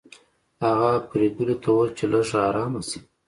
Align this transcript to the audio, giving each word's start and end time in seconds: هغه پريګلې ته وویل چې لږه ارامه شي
هغه 0.63 0.91
پريګلې 1.09 1.55
ته 1.61 1.67
وویل 1.71 1.89
چې 1.97 2.05
لږه 2.11 2.39
ارامه 2.49 2.81
شي 2.87 2.99